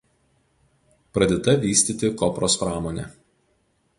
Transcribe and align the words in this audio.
Pradėta 1.17 1.53
vystyti 1.67 2.11
kopros 2.21 2.57
pramonė. 2.65 3.07